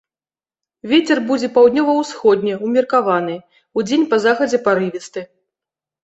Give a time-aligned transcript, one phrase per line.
[0.91, 3.35] Вецер будзе паўднёва-ўсходні ўмеркаваны,
[3.81, 5.21] удзень па захадзе парывісты.